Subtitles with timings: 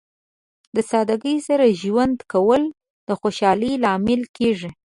[0.75, 2.63] د سادګۍ سره ژوند کول
[3.07, 4.69] د خوشحالۍ لامل کیږي.